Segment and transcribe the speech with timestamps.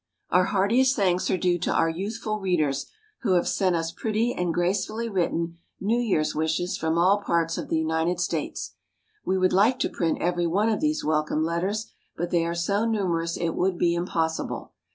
[0.31, 2.87] ]Our heartiest thanks are due to our youthful readers
[3.21, 7.69] who have sent us pretty and gracefully written New Year's wishes from all parts of
[7.69, 8.73] the United States.
[9.23, 12.83] We would like to print every one of these welcome letters, but they are so
[12.83, 14.73] numerous it would be impossible.